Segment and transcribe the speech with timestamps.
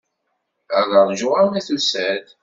[0.79, 2.25] Ad ṛjuɣ arma tusa-d.